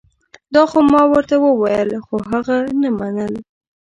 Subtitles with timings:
[0.55, 3.33] دا خو ما ورته وویل خو هغه نه منل